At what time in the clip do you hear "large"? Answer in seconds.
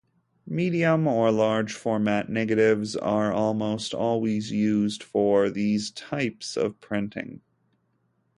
1.31-1.73